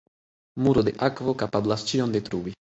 Muro 0.67 0.85
de 0.87 0.95
akvo 1.09 1.37
kapablas 1.45 1.87
ĉion 1.93 2.19
detrui. 2.19 2.59